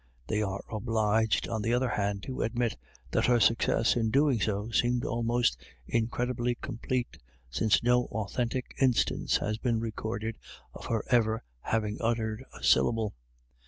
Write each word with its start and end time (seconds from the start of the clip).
They 0.25 0.41
are 0.41 0.63
obliged, 0.71 1.47
on 1.47 1.61
the 1.61 1.75
other 1.75 1.89
hand, 1.89 2.23
to 2.23 2.41
admit 2.41 2.75
that 3.11 3.27
her 3.27 3.39
success 3.39 3.95
in 3.95 4.09
doing 4.09 4.39
so 4.41 4.71
seemed 4.71 5.05
almost 5.05 5.57
incredibly 5.85 6.55
complete, 6.55 7.19
since 7.51 7.83
no 7.83 8.05
authentic 8.05 8.73
instance 8.81 9.37
has 9.37 9.59
been 9.59 9.79
recorded 9.79 10.37
of 10.73 10.87
her 10.87 11.05
ever 11.11 11.43
having 11.59 11.99
uttered 12.01 12.43
a 12.51 12.63
syllable. 12.63 13.13